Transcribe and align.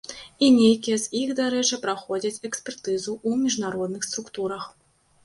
І 0.45 0.47
нейкія 0.59 0.95
з 1.03 1.11
іх, 1.19 1.33
дарэчы, 1.39 1.77
праходзяць 1.83 2.41
экспертызу 2.49 3.13
ў 3.29 3.31
міжнародных 3.43 4.07
структурах. 4.09 4.65